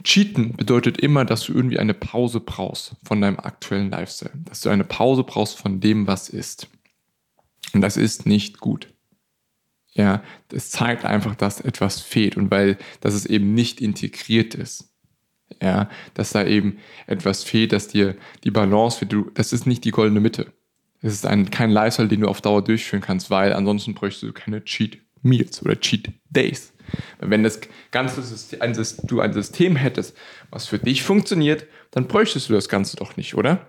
Cheaten 0.03 0.55
bedeutet 0.55 0.99
immer, 0.99 1.25
dass 1.25 1.45
du 1.45 1.53
irgendwie 1.53 1.79
eine 1.79 1.93
Pause 1.93 2.39
brauchst 2.39 2.95
von 3.03 3.21
deinem 3.21 3.39
aktuellen 3.39 3.89
Lifestyle. 3.89 4.33
Dass 4.45 4.61
du 4.61 4.69
eine 4.69 4.83
Pause 4.83 5.23
brauchst 5.23 5.57
von 5.57 5.79
dem, 5.79 6.07
was 6.07 6.29
ist. 6.29 6.67
Und 7.73 7.81
das 7.81 7.97
ist 7.97 8.25
nicht 8.25 8.59
gut. 8.59 8.93
Ja, 9.93 10.21
das 10.49 10.71
zeigt 10.71 11.05
einfach, 11.05 11.35
dass 11.35 11.61
etwas 11.61 12.01
fehlt 12.01 12.35
und 12.35 12.51
weil, 12.51 12.77
dass 12.99 13.13
es 13.13 13.25
eben 13.25 13.53
nicht 13.53 13.79
integriert 13.79 14.53
ist. 14.53 14.91
Ja, 15.61 15.89
dass 16.15 16.31
da 16.31 16.43
eben 16.45 16.79
etwas 17.07 17.43
fehlt, 17.43 17.71
dass 17.71 17.87
dir 17.87 18.15
die 18.43 18.51
Balance, 18.51 18.99
wie 19.01 19.05
du, 19.05 19.29
das 19.33 19.53
ist 19.53 19.65
nicht 19.65 19.85
die 19.85 19.91
goldene 19.91 20.19
Mitte. 20.19 20.51
Es 21.01 21.13
ist 21.13 21.25
ein, 21.25 21.49
kein 21.49 21.69
Lifestyle, 21.69 22.07
den 22.07 22.21
du 22.21 22.27
auf 22.27 22.41
Dauer 22.41 22.63
durchführen 22.63 23.01
kannst, 23.01 23.29
weil 23.29 23.53
ansonsten 23.53 23.93
bräuchtest 23.93 24.23
du 24.23 24.33
keine 24.33 24.63
Cheat 24.65 25.04
Meals 25.25 25.61
oder 25.61 25.79
Cheat 25.79 26.11
Days. 26.29 26.73
Wenn 27.19 27.43
das 27.43 27.59
ganze 27.91 28.21
System, 28.21 28.61
ein, 28.61 28.77
du 29.03 29.19
ein 29.19 29.33
System 29.33 29.75
hättest, 29.75 30.15
was 30.51 30.67
für 30.67 30.79
dich 30.79 31.03
funktioniert, 31.03 31.65
dann 31.91 32.07
bräuchtest 32.07 32.49
du 32.49 32.53
das 32.53 32.69
Ganze 32.69 32.97
doch 32.97 33.17
nicht, 33.17 33.35
oder? 33.35 33.67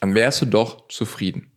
Dann 0.00 0.14
wärst 0.14 0.42
du 0.42 0.46
doch 0.46 0.88
zufrieden. 0.88 1.50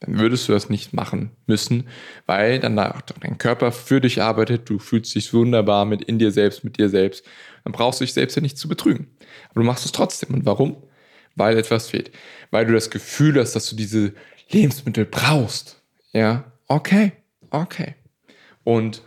Dann 0.00 0.18
würdest 0.18 0.48
du 0.48 0.52
das 0.52 0.68
nicht 0.68 0.92
machen 0.92 1.30
müssen, 1.46 1.88
weil 2.26 2.58
dann 2.58 2.76
dein 2.76 3.38
Körper 3.38 3.72
für 3.72 4.00
dich 4.00 4.20
arbeitet, 4.20 4.68
du 4.68 4.78
fühlst 4.78 5.14
dich 5.14 5.32
wunderbar 5.32 5.86
mit 5.86 6.02
in 6.02 6.18
dir 6.18 6.30
selbst, 6.30 6.64
mit 6.64 6.76
dir 6.76 6.90
selbst. 6.90 7.24
Dann 7.62 7.72
brauchst 7.72 8.00
du 8.00 8.04
dich 8.04 8.12
selbst 8.12 8.34
ja 8.34 8.42
nicht 8.42 8.58
zu 8.58 8.68
betrügen. 8.68 9.08
Aber 9.50 9.60
du 9.60 9.66
machst 9.66 9.86
es 9.86 9.92
trotzdem. 9.92 10.34
Und 10.34 10.44
warum? 10.44 10.76
Weil 11.36 11.56
etwas 11.56 11.88
fehlt. 11.88 12.10
Weil 12.50 12.66
du 12.66 12.74
das 12.74 12.90
Gefühl 12.90 13.40
hast, 13.40 13.56
dass 13.56 13.70
du 13.70 13.76
diese 13.76 14.12
Lebensmittel 14.50 15.06
brauchst. 15.06 15.80
Ja, 16.12 16.52
okay, 16.68 17.12
okay. 17.50 17.94
Und 18.64 19.02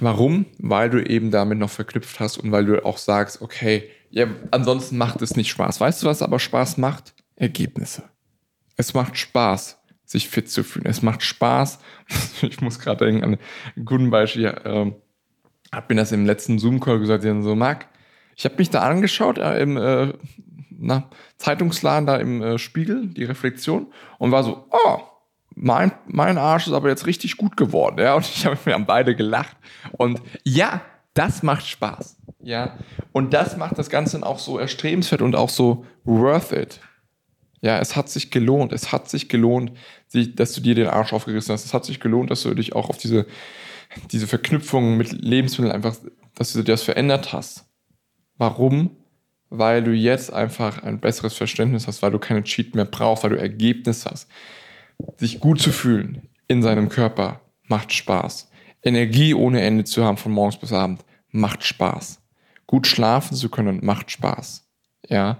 warum? 0.00 0.46
Weil 0.58 0.90
du 0.90 1.04
eben 1.04 1.30
damit 1.30 1.58
noch 1.58 1.70
verknüpft 1.70 2.20
hast 2.20 2.38
und 2.38 2.52
weil 2.52 2.64
du 2.64 2.84
auch 2.84 2.98
sagst, 2.98 3.42
okay, 3.42 3.90
ja, 4.10 4.28
ansonsten 4.50 4.96
macht 4.96 5.20
es 5.22 5.36
nicht 5.36 5.50
Spaß. 5.50 5.80
Weißt 5.80 6.02
du, 6.02 6.06
was 6.06 6.22
aber 6.22 6.38
Spaß 6.38 6.78
macht? 6.78 7.14
Ergebnisse. 7.34 8.04
Es 8.76 8.94
macht 8.94 9.18
Spaß, 9.18 9.78
sich 10.04 10.28
fit 10.28 10.50
zu 10.50 10.62
fühlen. 10.62 10.86
Es 10.86 11.02
macht 11.02 11.22
Spaß. 11.22 11.78
Ich 12.42 12.60
muss 12.60 12.78
gerade 12.78 13.04
denken 13.04 13.24
an 13.24 13.38
ein 13.76 13.84
guten 13.84 14.10
Beispiel. 14.10 14.54
Ähm, 14.64 14.94
hab 15.72 15.90
mir 15.90 15.96
das 15.96 16.12
im 16.12 16.24
letzten 16.24 16.58
Zoom-Call 16.58 17.00
gesagt, 17.00 17.24
haben 17.24 17.42
so, 17.42 17.54
Marc, 17.54 17.86
ich 18.36 18.44
habe 18.44 18.56
mich 18.58 18.70
da 18.70 18.80
angeschaut 18.80 19.38
äh, 19.38 19.60
im 19.60 19.76
äh, 19.76 20.12
na, 20.78 21.10
Zeitungsladen 21.38 22.06
da 22.06 22.16
im 22.16 22.42
äh, 22.42 22.58
Spiegel, 22.58 23.08
die 23.08 23.24
Reflexion, 23.24 23.92
und 24.18 24.30
war 24.30 24.44
so, 24.44 24.66
oh, 24.70 25.00
mein, 25.56 25.90
mein 26.06 26.38
Arsch 26.38 26.66
ist 26.66 26.74
aber 26.74 26.90
jetzt 26.90 27.06
richtig 27.06 27.38
gut 27.38 27.56
geworden. 27.56 27.98
Ja? 27.98 28.14
Und 28.14 28.26
ich 28.26 28.46
habe 28.46 28.58
mir 28.64 28.76
an 28.76 28.86
beide 28.86 29.16
gelacht. 29.16 29.56
Und 29.92 30.20
ja, 30.44 30.82
das 31.14 31.42
macht 31.42 31.66
Spaß. 31.66 32.18
Ja. 32.42 32.78
Und 33.12 33.32
das 33.32 33.56
macht 33.56 33.78
das 33.78 33.88
Ganze 33.88 34.24
auch 34.24 34.38
so 34.38 34.58
erstrebenswert 34.58 35.22
und 35.22 35.34
auch 35.34 35.48
so 35.48 35.86
worth 36.04 36.52
it. 36.52 36.80
Ja, 37.62 37.78
es 37.78 37.96
hat 37.96 38.10
sich 38.10 38.30
gelohnt. 38.30 38.72
Es 38.72 38.92
hat 38.92 39.08
sich 39.08 39.30
gelohnt, 39.30 39.72
dass 40.12 40.52
du 40.52 40.60
dir 40.60 40.74
den 40.74 40.88
Arsch 40.88 41.14
aufgerissen 41.14 41.54
hast. 41.54 41.64
Es 41.64 41.74
hat 41.74 41.86
sich 41.86 42.00
gelohnt, 42.00 42.30
dass 42.30 42.42
du 42.42 42.54
dich 42.54 42.74
auch 42.74 42.90
auf 42.90 42.98
diese, 42.98 43.26
diese 44.12 44.26
Verknüpfung 44.26 44.98
mit 44.98 45.10
Lebensmitteln 45.10 45.74
einfach, 45.74 45.96
dass 46.34 46.52
du 46.52 46.58
dir 46.58 46.72
das 46.72 46.82
verändert 46.82 47.32
hast. 47.32 47.64
Warum? 48.36 48.90
Weil 49.48 49.82
du 49.82 49.92
jetzt 49.92 50.30
einfach 50.30 50.82
ein 50.82 51.00
besseres 51.00 51.34
Verständnis 51.34 51.86
hast, 51.86 52.02
weil 52.02 52.10
du 52.10 52.18
keine 52.18 52.44
Cheat 52.44 52.74
mehr 52.74 52.84
brauchst, 52.84 53.24
weil 53.24 53.30
du 53.30 53.38
Ergebnis 53.38 54.04
hast. 54.04 54.28
Sich 55.18 55.40
gut 55.40 55.60
zu 55.60 55.72
fühlen 55.72 56.28
in 56.48 56.62
seinem 56.62 56.88
Körper 56.88 57.40
macht 57.68 57.92
Spaß. 57.92 58.50
Energie 58.82 59.34
ohne 59.34 59.62
Ende 59.62 59.84
zu 59.84 60.04
haben 60.04 60.16
von 60.16 60.32
morgens 60.32 60.58
bis 60.58 60.72
abend 60.72 61.04
macht 61.30 61.64
Spaß. 61.64 62.22
Gut 62.66 62.86
schlafen 62.86 63.36
zu 63.36 63.48
können 63.48 63.80
macht 63.84 64.10
Spaß. 64.10 64.68
Ja, 65.08 65.38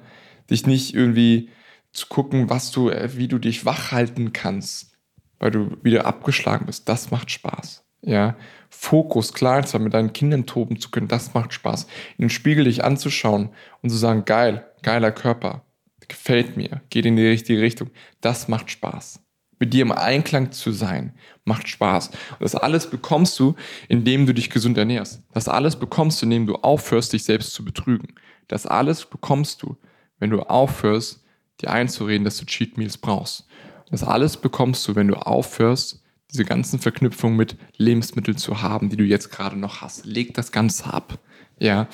dich 0.50 0.66
nicht 0.66 0.94
irgendwie 0.94 1.50
zu 1.92 2.06
gucken, 2.08 2.50
was 2.50 2.70
du, 2.70 2.90
äh, 2.90 3.16
wie 3.16 3.28
du 3.28 3.38
dich 3.38 3.64
wach 3.64 3.92
halten 3.92 4.32
kannst, 4.32 4.92
weil 5.38 5.50
du 5.50 5.76
wieder 5.82 6.06
abgeschlagen 6.06 6.66
bist, 6.66 6.88
das 6.88 7.10
macht 7.10 7.30
Spaß. 7.30 7.84
Ja, 8.02 8.36
Fokus 8.68 9.32
klar 9.32 9.62
haben, 9.62 9.84
mit 9.84 9.94
deinen 9.94 10.12
Kindern 10.12 10.46
toben 10.46 10.78
zu 10.78 10.90
können, 10.90 11.08
das 11.08 11.34
macht 11.34 11.52
Spaß. 11.52 11.86
In 12.18 12.24
den 12.24 12.30
Spiegel 12.30 12.64
dich 12.64 12.84
anzuschauen 12.84 13.50
und 13.82 13.90
zu 13.90 13.96
sagen, 13.96 14.24
geil, 14.24 14.64
geiler 14.82 15.10
Körper, 15.10 15.64
gefällt 16.06 16.56
mir, 16.56 16.82
geht 16.90 17.06
in 17.06 17.16
die 17.16 17.26
richtige 17.26 17.60
Richtung, 17.60 17.90
das 18.20 18.48
macht 18.48 18.70
Spaß. 18.70 19.20
Mit 19.58 19.72
dir 19.72 19.82
im 19.82 19.92
Einklang 19.92 20.52
zu 20.52 20.70
sein, 20.70 21.14
macht 21.44 21.68
Spaß. 21.68 22.08
Und 22.08 22.40
das 22.40 22.54
alles 22.54 22.90
bekommst 22.90 23.38
du, 23.38 23.54
indem 23.88 24.26
du 24.26 24.34
dich 24.34 24.50
gesund 24.50 24.76
ernährst. 24.76 25.22
Das 25.32 25.48
alles 25.48 25.76
bekommst 25.76 26.20
du, 26.20 26.26
indem 26.26 26.46
du 26.46 26.56
aufhörst, 26.56 27.12
dich 27.12 27.24
selbst 27.24 27.54
zu 27.54 27.64
betrügen. 27.64 28.14
Das 28.48 28.66
alles 28.66 29.06
bekommst 29.06 29.62
du, 29.62 29.76
wenn 30.18 30.30
du 30.30 30.40
aufhörst, 30.40 31.24
dir 31.60 31.70
einzureden, 31.70 32.24
dass 32.24 32.36
du 32.36 32.44
Cheat 32.44 32.76
Meals 32.76 32.98
brauchst. 32.98 33.46
Das 33.90 34.02
alles 34.02 34.36
bekommst 34.36 34.86
du, 34.88 34.94
wenn 34.94 35.08
du 35.08 35.14
aufhörst, 35.14 36.02
diese 36.30 36.44
ganzen 36.44 36.78
Verknüpfungen 36.78 37.36
mit 37.36 37.56
Lebensmitteln 37.76 38.36
zu 38.36 38.60
haben, 38.60 38.90
die 38.90 38.96
du 38.96 39.04
jetzt 39.04 39.30
gerade 39.30 39.56
noch 39.56 39.80
hast. 39.80 40.04
Leg 40.04 40.34
das 40.34 40.52
Ganze 40.52 40.92
ab. 40.92 41.18
Ja. 41.58 41.88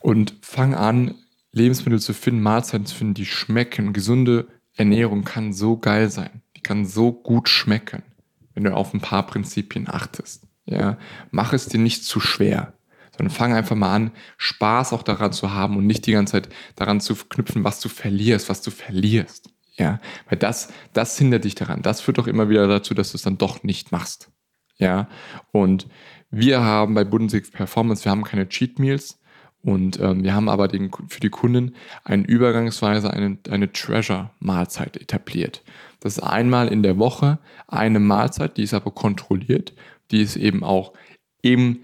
Und 0.00 0.34
fang 0.42 0.74
an, 0.74 1.14
Lebensmittel 1.52 2.00
zu 2.00 2.12
finden, 2.12 2.42
Mahlzeiten 2.42 2.86
zu 2.86 2.94
finden, 2.94 3.14
die 3.14 3.24
schmecken. 3.24 3.92
Gesunde 3.92 4.46
Ernährung 4.76 5.24
kann 5.24 5.52
so 5.52 5.78
geil 5.78 6.10
sein. 6.10 6.42
Kann 6.66 6.84
so 6.84 7.12
gut 7.12 7.48
schmecken, 7.48 8.02
wenn 8.54 8.64
du 8.64 8.74
auf 8.74 8.92
ein 8.92 9.00
paar 9.00 9.24
Prinzipien 9.24 9.88
achtest. 9.88 10.46
Ja. 10.64 10.98
Mach 11.30 11.52
es 11.52 11.66
dir 11.66 11.78
nicht 11.78 12.04
zu 12.04 12.18
schwer 12.18 12.72
sondern 13.16 13.34
fang 13.34 13.54
einfach 13.54 13.76
mal 13.76 13.94
an, 13.94 14.10
Spaß 14.36 14.92
auch 14.92 15.02
daran 15.02 15.32
zu 15.32 15.52
haben 15.52 15.76
und 15.76 15.86
nicht 15.86 16.06
die 16.06 16.12
ganze 16.12 16.32
Zeit 16.32 16.48
daran 16.74 17.00
zu 17.00 17.14
knüpfen, 17.14 17.64
was 17.64 17.80
du 17.80 17.88
verlierst, 17.88 18.48
was 18.48 18.60
du 18.62 18.70
verlierst. 18.70 19.48
Ja, 19.78 20.00
weil 20.28 20.38
das, 20.38 20.68
das 20.92 21.18
hindert 21.18 21.44
dich 21.44 21.54
daran. 21.54 21.82
Das 21.82 22.00
führt 22.00 22.18
doch 22.18 22.26
immer 22.26 22.48
wieder 22.48 22.66
dazu, 22.66 22.94
dass 22.94 23.12
du 23.12 23.16
es 23.16 23.22
dann 23.22 23.38
doch 23.38 23.62
nicht 23.62 23.92
machst. 23.92 24.30
Ja, 24.78 25.08
und 25.52 25.86
wir 26.30 26.62
haben 26.62 26.94
bei 26.94 27.04
Bundesliga 27.04 27.48
Performance, 27.50 28.04
wir 28.04 28.10
haben 28.10 28.24
keine 28.24 28.48
Cheat 28.48 28.78
Meals 28.78 29.18
und 29.66 29.98
ähm, 29.98 30.22
wir 30.22 30.32
haben 30.32 30.48
aber 30.48 30.68
den, 30.68 30.92
für 31.08 31.18
die 31.18 31.28
Kunden 31.28 31.74
eine 32.04 32.24
übergangsweise 32.24 33.12
eine, 33.12 33.36
eine 33.50 33.72
Treasure-Mahlzeit 33.72 34.96
etabliert. 34.96 35.64
Das 35.98 36.18
ist 36.18 36.22
einmal 36.22 36.68
in 36.68 36.84
der 36.84 36.98
Woche 36.98 37.40
eine 37.66 37.98
Mahlzeit, 37.98 38.58
die 38.58 38.62
ist 38.62 38.74
aber 38.74 38.92
kontrolliert, 38.92 39.72
die 40.12 40.22
ist 40.22 40.36
eben 40.36 40.62
auch 40.62 40.92
im 41.42 41.80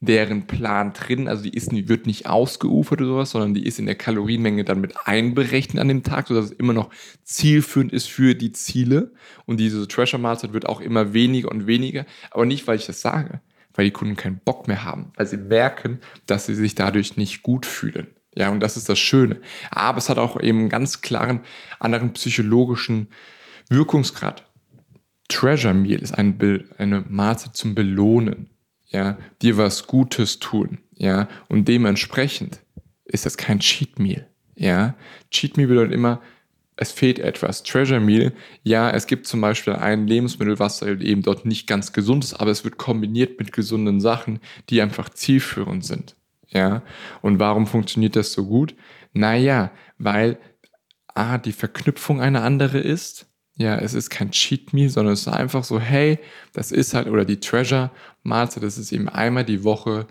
deren 0.00 0.46
Plan 0.46 0.94
drin. 0.94 1.28
Also 1.28 1.42
die 1.42 1.54
ist, 1.54 1.72
die 1.72 1.90
wird 1.90 2.06
nicht 2.06 2.26
ausgeufert 2.26 3.02
oder 3.02 3.10
sowas, 3.10 3.30
sondern 3.32 3.52
die 3.52 3.66
ist 3.66 3.78
in 3.78 3.84
der 3.84 3.96
Kalorienmenge 3.96 4.64
dann 4.64 4.80
mit 4.80 4.94
einberechnet 5.04 5.78
an 5.78 5.88
dem 5.88 6.02
Tag, 6.04 6.28
sodass 6.28 6.46
es 6.46 6.52
immer 6.52 6.72
noch 6.72 6.88
zielführend 7.22 7.92
ist 7.92 8.08
für 8.08 8.34
die 8.34 8.52
Ziele. 8.52 9.12
Und 9.44 9.60
diese 9.60 9.86
Treasure-Mahlzeit 9.86 10.54
wird 10.54 10.66
auch 10.66 10.80
immer 10.80 11.12
weniger 11.12 11.50
und 11.50 11.66
weniger. 11.66 12.06
Aber 12.30 12.46
nicht, 12.46 12.66
weil 12.66 12.76
ich 12.76 12.86
das 12.86 13.02
sage, 13.02 13.42
weil 13.76 13.84
die 13.84 13.92
Kunden 13.92 14.16
keinen 14.16 14.38
Bock 14.38 14.66
mehr 14.66 14.84
haben, 14.84 15.12
weil 15.16 15.26
sie 15.26 15.36
merken, 15.36 16.00
dass 16.26 16.46
sie 16.46 16.54
sich 16.54 16.74
dadurch 16.74 17.16
nicht 17.16 17.42
gut 17.42 17.66
fühlen. 17.66 18.08
Ja, 18.34 18.50
und 18.50 18.60
das 18.60 18.76
ist 18.76 18.88
das 18.88 18.98
Schöne. 18.98 19.40
Aber 19.70 19.98
es 19.98 20.08
hat 20.08 20.18
auch 20.18 20.38
eben 20.40 20.58
einen 20.58 20.68
ganz 20.68 21.00
klaren 21.00 21.40
anderen 21.78 22.12
psychologischen 22.12 23.08
Wirkungsgrad. 23.70 24.44
Treasure 25.28 25.74
Meal 25.74 26.00
ist 26.00 26.12
ein 26.12 26.38
eine 26.78 27.04
Mahlzeit 27.08 27.56
zum 27.56 27.74
Belohnen 27.74 28.50
ja, 28.86 29.18
dir 29.42 29.56
was 29.56 29.86
Gutes 29.86 30.38
tun, 30.38 30.78
ja, 30.94 31.28
und 31.48 31.68
dementsprechend 31.68 32.60
ist 33.04 33.26
das 33.26 33.36
kein 33.36 33.60
Cheat 33.60 33.98
Meal, 33.98 34.26
ja. 34.54 34.94
Cheat 35.30 35.56
Meal 35.56 35.68
bedeutet 35.68 35.92
immer, 35.92 36.22
es 36.76 36.92
fehlt 36.92 37.18
etwas. 37.18 37.62
Treasure 37.62 38.00
Meal, 38.00 38.32
ja, 38.62 38.90
es 38.90 39.06
gibt 39.06 39.26
zum 39.26 39.40
Beispiel 39.40 39.74
ein 39.74 40.06
Lebensmittel, 40.06 40.58
was 40.58 40.82
halt 40.82 41.02
eben 41.02 41.22
dort 41.22 41.46
nicht 41.46 41.66
ganz 41.66 41.92
gesund 41.92 42.24
ist, 42.24 42.34
aber 42.34 42.50
es 42.50 42.64
wird 42.64 42.76
kombiniert 42.76 43.38
mit 43.38 43.52
gesunden 43.52 44.00
Sachen, 44.00 44.40
die 44.68 44.82
einfach 44.82 45.08
zielführend 45.08 45.84
sind, 45.84 46.16
ja. 46.48 46.82
Und 47.22 47.38
warum 47.38 47.66
funktioniert 47.66 48.16
das 48.16 48.32
so 48.32 48.46
gut? 48.46 48.74
Naja, 49.12 49.70
weil 49.98 50.38
A, 51.14 51.38
die 51.38 51.52
Verknüpfung 51.52 52.20
eine 52.20 52.42
andere 52.42 52.78
ist, 52.78 53.26
ja, 53.58 53.76
es 53.78 53.94
ist 53.94 54.10
kein 54.10 54.30
Cheat 54.32 54.74
Meal, 54.74 54.90
sondern 54.90 55.14
es 55.14 55.22
ist 55.22 55.28
einfach 55.28 55.64
so, 55.64 55.80
hey, 55.80 56.18
das 56.52 56.72
ist 56.72 56.92
halt, 56.92 57.08
oder 57.08 57.24
die 57.24 57.40
Treasure 57.40 57.90
Mahlzeit, 58.22 58.62
das 58.62 58.76
ist 58.76 58.92
eben 58.92 59.08
einmal 59.08 59.44
die 59.44 59.64
Woche, 59.64 60.06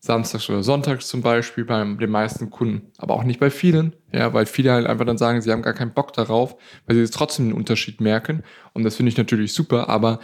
samstags 0.00 0.48
oder 0.48 0.62
sonntags 0.62 1.08
zum 1.08 1.20
Beispiel 1.20 1.64
bei 1.64 1.84
den 1.84 2.10
meisten 2.10 2.48
Kunden, 2.50 2.90
aber 2.96 3.14
auch 3.14 3.22
nicht 3.22 3.38
bei 3.38 3.50
vielen, 3.50 3.94
ja, 4.12 4.32
weil 4.32 4.46
viele 4.46 4.72
halt 4.72 4.86
einfach 4.86 5.04
dann 5.04 5.18
sagen, 5.18 5.42
sie 5.42 5.52
haben 5.52 5.62
gar 5.62 5.74
keinen 5.74 5.92
Bock 5.92 6.14
darauf, 6.14 6.56
weil 6.86 6.96
sie 6.96 7.02
jetzt 7.02 7.14
trotzdem 7.14 7.48
den 7.48 7.54
Unterschied 7.54 8.00
merken 8.00 8.42
und 8.72 8.82
das 8.82 8.96
finde 8.96 9.10
ich 9.10 9.18
natürlich 9.18 9.52
super, 9.52 9.90
aber 9.90 10.18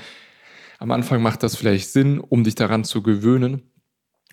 am 0.79 0.91
Anfang 0.91 1.23
macht 1.23 1.43
das 1.43 1.57
vielleicht 1.57 1.91
Sinn, 1.91 2.21
um 2.21 2.45
dich 2.45 2.55
daran 2.55 2.85
zu 2.85 3.03
gewöhnen. 3.03 3.63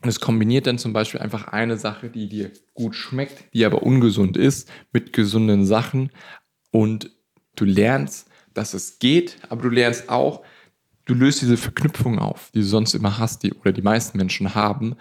Und 0.02 0.10
es 0.10 0.20
kombiniert 0.20 0.68
dann 0.68 0.78
zum 0.78 0.92
Beispiel 0.92 1.22
einfach 1.22 1.48
eine 1.48 1.78
Sache, 1.78 2.10
die 2.10 2.28
dir 2.28 2.52
gut 2.74 2.94
schmeckt, 2.96 3.54
die 3.54 3.64
aber 3.64 3.84
ungesund 3.84 4.36
ist, 4.36 4.70
mit 4.92 5.14
gesunden 5.14 5.66
Sachen 5.66 6.12
und 6.72 7.12
du 7.56 7.64
lernst, 7.64 8.28
dass 8.54 8.74
es 8.74 9.00
geht, 9.00 9.38
aber 9.48 9.62
du 9.64 9.70
lernst 9.70 10.10
auch, 10.10 10.44
du 11.05 11.13
löst 11.13 11.41
diese 11.41 11.57
Verknüpfung 11.57 12.19
auf, 12.19 12.51
die 12.53 12.60
du 12.60 12.65
sonst 12.65 12.93
immer 12.93 13.17
hast, 13.17 13.43
die 13.43 13.53
oder 13.53 13.72
die 13.72 13.81
meisten 13.81 14.17
Menschen 14.17 14.55
haben 14.55 14.95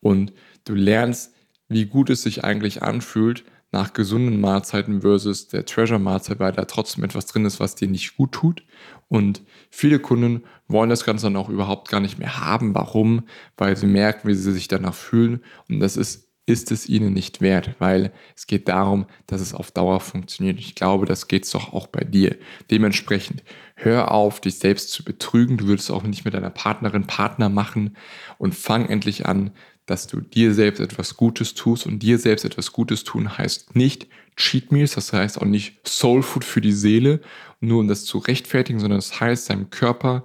und 0.00 0.32
du 0.64 0.74
lernst, 0.74 1.34
wie 1.68 1.86
gut 1.86 2.10
es 2.10 2.22
sich 2.22 2.44
eigentlich 2.44 2.82
anfühlt 2.82 3.44
nach 3.70 3.92
gesunden 3.92 4.40
Mahlzeiten 4.40 5.02
versus 5.02 5.48
der 5.48 5.66
Treasure-Mahlzeit, 5.66 6.38
weil 6.38 6.52
da 6.52 6.64
trotzdem 6.64 7.04
etwas 7.04 7.26
drin 7.26 7.44
ist, 7.44 7.60
was 7.60 7.74
dir 7.74 7.88
nicht 7.88 8.16
gut 8.16 8.32
tut. 8.32 8.62
Und 9.08 9.42
viele 9.70 9.98
Kunden 9.98 10.44
wollen 10.68 10.88
das 10.88 11.04
Ganze 11.04 11.26
dann 11.26 11.36
auch 11.36 11.50
überhaupt 11.50 11.90
gar 11.90 12.00
nicht 12.00 12.18
mehr 12.18 12.40
haben. 12.40 12.74
Warum? 12.74 13.24
Weil 13.58 13.76
sie 13.76 13.86
merken, 13.86 14.26
wie 14.26 14.34
sie 14.34 14.52
sich 14.52 14.68
danach 14.68 14.94
fühlen. 14.94 15.42
Und 15.68 15.80
das 15.80 15.98
ist 15.98 16.27
ist 16.48 16.72
es 16.72 16.88
ihnen 16.88 17.12
nicht 17.12 17.42
wert, 17.42 17.74
weil 17.78 18.10
es 18.34 18.46
geht 18.46 18.68
darum, 18.68 19.06
dass 19.26 19.42
es 19.42 19.52
auf 19.52 19.70
Dauer 19.70 20.00
funktioniert. 20.00 20.58
Ich 20.58 20.74
glaube, 20.74 21.04
das 21.04 21.28
geht 21.28 21.44
es 21.44 21.50
doch 21.50 21.74
auch 21.74 21.88
bei 21.88 22.04
dir. 22.04 22.36
Dementsprechend 22.70 23.42
hör 23.74 24.10
auf, 24.12 24.40
dich 24.40 24.58
selbst 24.58 24.90
zu 24.90 25.04
betrügen. 25.04 25.58
Du 25.58 25.66
würdest 25.66 25.90
auch 25.90 26.02
nicht 26.02 26.24
mit 26.24 26.32
deiner 26.32 26.50
Partnerin 26.50 27.06
Partner 27.06 27.50
machen 27.50 27.96
und 28.38 28.54
fang 28.54 28.88
endlich 28.88 29.26
an, 29.26 29.50
dass 29.84 30.06
du 30.06 30.20
dir 30.20 30.54
selbst 30.54 30.80
etwas 30.80 31.16
Gutes 31.16 31.54
tust 31.54 31.86
und 31.86 31.98
dir 31.98 32.18
selbst 32.18 32.44
etwas 32.46 32.72
Gutes 32.72 33.04
tun 33.04 33.36
heißt 33.36 33.76
nicht 33.76 34.06
Cheat 34.36 34.72
Meals, 34.72 34.94
das 34.94 35.12
heißt 35.12 35.40
auch 35.40 35.46
nicht 35.46 35.86
Soul 35.86 36.22
Food 36.22 36.44
für 36.44 36.60
die 36.60 36.72
Seele, 36.72 37.20
nur 37.60 37.80
um 37.80 37.88
das 37.88 38.04
zu 38.04 38.18
rechtfertigen, 38.18 38.80
sondern 38.80 38.98
das 38.98 39.20
heißt 39.20 39.50
deinem 39.50 39.68
Körper, 39.70 40.24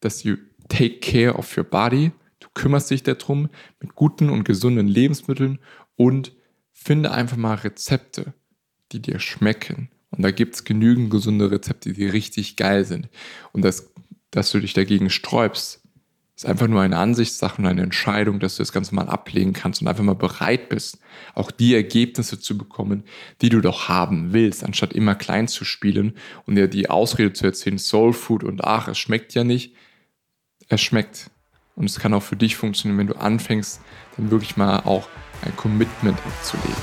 dass 0.00 0.22
you 0.22 0.36
take 0.68 1.00
care 1.00 1.34
of 1.34 1.56
your 1.56 1.64
body, 1.64 2.12
Du 2.40 2.48
kümmerst 2.54 2.90
dich 2.90 3.02
darum 3.02 3.48
mit 3.80 3.94
guten 3.94 4.30
und 4.30 4.44
gesunden 4.44 4.88
Lebensmitteln 4.88 5.58
und 5.96 6.32
finde 6.72 7.10
einfach 7.10 7.36
mal 7.36 7.54
Rezepte, 7.54 8.34
die 8.92 9.00
dir 9.00 9.18
schmecken. 9.18 9.90
Und 10.10 10.22
da 10.22 10.30
gibt 10.30 10.54
es 10.54 10.64
genügend 10.64 11.10
gesunde 11.10 11.50
Rezepte, 11.50 11.92
die 11.92 12.06
richtig 12.06 12.56
geil 12.56 12.84
sind. 12.84 13.08
Und 13.52 13.64
das, 13.64 13.92
dass 14.30 14.50
du 14.50 14.60
dich 14.60 14.74
dagegen 14.74 15.10
sträubst, 15.10 15.82
ist 16.36 16.44
einfach 16.44 16.68
nur 16.68 16.82
eine 16.82 16.98
Ansichtssache 16.98 17.62
und 17.62 17.66
eine 17.66 17.82
Entscheidung, 17.82 18.40
dass 18.40 18.56
du 18.56 18.62
das 18.62 18.72
Ganze 18.72 18.94
mal 18.94 19.08
ablegen 19.08 19.54
kannst 19.54 19.80
und 19.80 19.88
einfach 19.88 20.04
mal 20.04 20.14
bereit 20.14 20.68
bist, 20.68 20.98
auch 21.34 21.50
die 21.50 21.74
Ergebnisse 21.74 22.38
zu 22.38 22.58
bekommen, 22.58 23.04
die 23.40 23.48
du 23.48 23.62
doch 23.62 23.88
haben 23.88 24.34
willst, 24.34 24.62
anstatt 24.62 24.92
immer 24.92 25.14
klein 25.14 25.48
zu 25.48 25.64
spielen 25.64 26.14
und 26.44 26.56
dir 26.56 26.68
die 26.68 26.90
Ausrede 26.90 27.32
zu 27.32 27.46
erzählen, 27.46 27.78
Soul 27.78 28.12
Food 28.12 28.44
und 28.44 28.62
ach, 28.62 28.86
es 28.88 28.98
schmeckt 28.98 29.32
ja 29.32 29.44
nicht. 29.44 29.74
Es 30.68 30.82
schmeckt. 30.82 31.30
Und 31.76 31.84
es 31.84 31.98
kann 31.98 32.14
auch 32.14 32.22
für 32.22 32.36
dich 32.36 32.56
funktionieren, 32.56 32.98
wenn 32.98 33.06
du 33.06 33.16
anfängst, 33.16 33.82
dann 34.16 34.30
wirklich 34.30 34.56
mal 34.56 34.80
auch 34.80 35.08
ein 35.42 35.54
Commitment 35.56 36.18
abzulegen. 36.24 36.74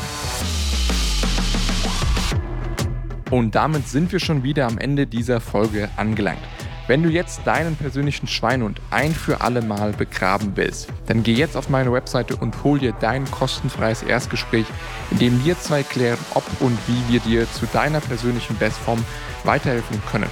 Und 3.31 3.55
damit 3.55 3.87
sind 3.87 4.11
wir 4.11 4.19
schon 4.19 4.43
wieder 4.43 4.67
am 4.67 4.77
Ende 4.77 5.07
dieser 5.07 5.41
Folge 5.41 5.89
angelangt. 5.97 6.43
Wenn 6.85 7.01
du 7.01 7.09
jetzt 7.09 7.41
deinen 7.47 7.75
persönlichen 7.75 8.27
Schweinhund 8.27 8.79
ein 8.91 9.13
für 9.13 9.41
alle 9.41 9.63
Mal 9.63 9.93
begraben 9.93 10.51
willst, 10.55 10.89
dann 11.07 11.23
geh 11.23 11.33
jetzt 11.33 11.57
auf 11.57 11.69
meine 11.69 11.91
Webseite 11.91 12.35
und 12.35 12.63
hol 12.63 12.77
dir 12.77 12.91
dein 12.99 13.25
kostenfreies 13.31 14.03
Erstgespräch, 14.03 14.67
in 15.09 15.17
dem 15.17 15.43
wir 15.43 15.57
zwei 15.57 15.81
klären, 15.81 16.19
ob 16.35 16.43
und 16.59 16.77
wie 16.87 17.11
wir 17.11 17.19
dir 17.21 17.51
zu 17.51 17.65
deiner 17.65 18.01
persönlichen 18.01 18.57
Bestform 18.57 19.03
weiterhelfen 19.43 20.03
können. 20.11 20.29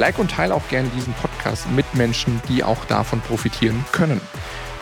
Like 0.00 0.18
und 0.18 0.30
teile 0.30 0.54
auch 0.54 0.66
gerne 0.68 0.88
diesen 0.96 1.12
Podcast 1.12 1.70
mit 1.72 1.84
Menschen, 1.94 2.40
die 2.48 2.64
auch 2.64 2.86
davon 2.86 3.20
profitieren 3.20 3.84
können. 3.92 4.18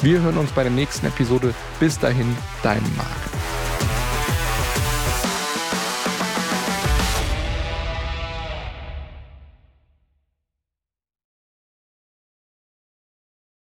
Wir 0.00 0.20
hören 0.20 0.38
uns 0.38 0.52
bei 0.52 0.62
der 0.62 0.70
nächsten 0.70 1.06
Episode. 1.06 1.54
Bis 1.80 1.98
dahin, 1.98 2.36
dein 2.62 2.84
Marc. 2.96 3.27